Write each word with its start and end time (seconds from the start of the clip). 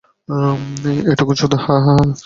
এটুকুই, 1.11 1.35
হাহ? 1.63 1.85